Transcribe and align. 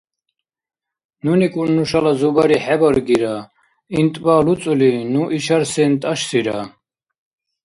НуникӀун 1.23 1.69
нушала 1.77 2.11
Зубари 2.19 2.57
хӀебаргира. 2.65 3.35
ГӀинтӀба 3.93 4.33
луцӀули, 4.45 4.91
ну 5.13 5.23
ишар 5.37 5.63
сен 5.73 5.91
тӀашсира? 6.01 6.59